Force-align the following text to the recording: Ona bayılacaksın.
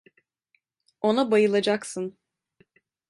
Ona 1.01 1.31
bayılacaksın. 1.31 2.17